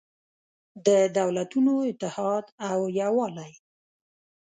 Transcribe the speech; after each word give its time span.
د 0.85 0.87
دولتونو 1.17 1.73
اتحاد 1.91 2.45
او 2.69 2.79
یووالی 2.99 3.53